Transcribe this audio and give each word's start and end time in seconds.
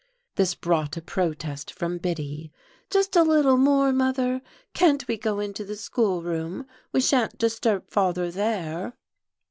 This 0.33 0.55
brought 0.55 0.97
a 0.97 1.01
protest 1.03 1.69
from 1.71 1.99
Biddy. 1.99 2.51
"Just 2.89 3.15
a 3.15 3.21
little 3.21 3.55
more, 3.57 3.93
mother! 3.93 4.41
Can't 4.73 5.07
we 5.07 5.15
go 5.15 5.39
into 5.39 5.63
the 5.63 5.75
schoolroom? 5.75 6.65
We 6.91 7.01
shan't 7.01 7.37
disturb 7.37 7.87
father 7.87 8.31
there." 8.31 8.93